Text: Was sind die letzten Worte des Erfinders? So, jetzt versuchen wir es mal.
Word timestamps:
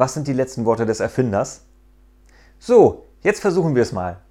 Was 0.00 0.14
sind 0.14 0.26
die 0.26 0.32
letzten 0.32 0.64
Worte 0.64 0.86
des 0.86 1.00
Erfinders? 1.00 1.66
So, 2.58 3.04
jetzt 3.20 3.42
versuchen 3.42 3.74
wir 3.74 3.82
es 3.82 3.92
mal. 3.92 4.22